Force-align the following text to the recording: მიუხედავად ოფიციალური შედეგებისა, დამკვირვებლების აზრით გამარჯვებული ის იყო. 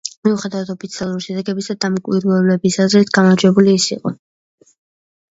მიუხედავად 0.27 0.69
ოფიციალური 0.73 1.25
შედეგებისა, 1.25 1.75
დამკვირვებლების 1.85 2.77
აზრით 2.85 3.11
გამარჯვებული 3.19 3.75
ის 3.81 3.85
იყო. 3.97 4.13